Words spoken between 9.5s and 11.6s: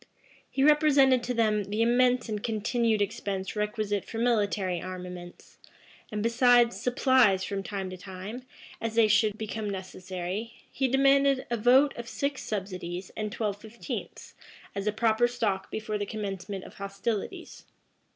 necessary, he demanded a